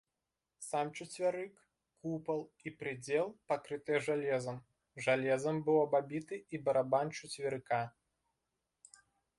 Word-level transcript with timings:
Сам 0.67 0.87
чацвярык, 0.99 1.53
купал 2.05 2.41
і 2.69 2.73
прыдзел 2.79 3.27
пакрытыя 3.51 3.99
жалезам, 4.09 4.57
жалезам 5.09 5.61
быў 5.69 5.77
абабіты 5.87 6.35
і 6.57 6.63
барабан 6.67 7.17
чацверыка. 7.21 7.81